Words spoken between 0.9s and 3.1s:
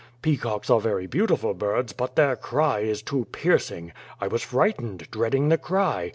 beautiful birds, but their cry is